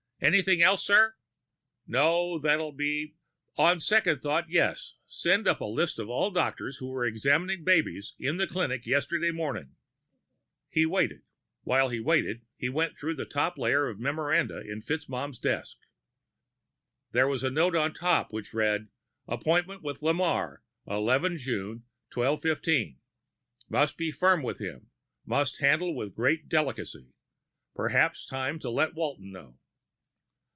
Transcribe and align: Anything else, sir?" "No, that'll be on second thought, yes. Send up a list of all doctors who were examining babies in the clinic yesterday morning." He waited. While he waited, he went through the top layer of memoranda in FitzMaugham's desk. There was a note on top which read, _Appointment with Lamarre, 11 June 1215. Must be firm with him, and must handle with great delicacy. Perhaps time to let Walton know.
Anything 0.23 0.61
else, 0.61 0.85
sir?" 0.85 1.15
"No, 1.87 2.37
that'll 2.37 2.73
be 2.73 3.15
on 3.57 3.79
second 3.79 4.19
thought, 4.19 4.51
yes. 4.51 4.93
Send 5.07 5.47
up 5.47 5.59
a 5.61 5.65
list 5.65 5.97
of 5.97 6.09
all 6.09 6.29
doctors 6.29 6.77
who 6.77 6.89
were 6.89 7.03
examining 7.05 7.63
babies 7.63 8.13
in 8.19 8.37
the 8.37 8.45
clinic 8.45 8.85
yesterday 8.85 9.31
morning." 9.31 9.75
He 10.69 10.85
waited. 10.85 11.23
While 11.63 11.89
he 11.89 11.99
waited, 11.99 12.45
he 12.55 12.69
went 12.69 12.95
through 12.95 13.15
the 13.15 13.25
top 13.25 13.57
layer 13.57 13.87
of 13.87 13.99
memoranda 13.99 14.59
in 14.59 14.81
FitzMaugham's 14.81 15.39
desk. 15.39 15.79
There 17.13 17.27
was 17.27 17.43
a 17.43 17.49
note 17.49 17.75
on 17.75 17.91
top 17.95 18.31
which 18.31 18.53
read, 18.53 18.89
_Appointment 19.27 19.81
with 19.81 20.03
Lamarre, 20.03 20.59
11 20.85 21.37
June 21.39 21.83
1215. 22.13 22.99
Must 23.69 23.97
be 23.97 24.11
firm 24.11 24.43
with 24.43 24.59
him, 24.59 24.73
and 24.75 24.85
must 25.25 25.61
handle 25.61 25.95
with 25.95 26.13
great 26.13 26.47
delicacy. 26.47 27.09
Perhaps 27.73 28.27
time 28.27 28.59
to 28.59 28.69
let 28.69 28.93
Walton 28.93 29.31
know. 29.31 29.57